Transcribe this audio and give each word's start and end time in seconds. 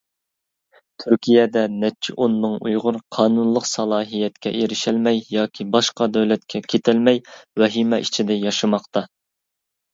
تۈركىيەدە 1.01 1.65
نەچچە 1.83 2.15
ئون 2.23 2.37
مىڭ 2.45 2.55
ئۇيغۇر 2.69 2.97
قانۇنلۇق 3.19 3.69
سالاھىيەتكە 3.73 4.55
ئېرىشەلمەي 4.61 5.23
ياكى 5.37 5.69
باشقا 5.79 6.11
دۆلەتكە 6.17 6.65
كېتەلمەي 6.75 7.25
ۋەھىمە 7.65 8.05
ئىچىدە 8.07 8.43
ياشىماقتا. 8.49 9.09